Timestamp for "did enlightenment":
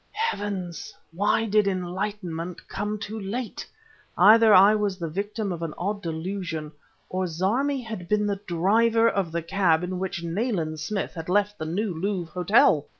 1.45-2.67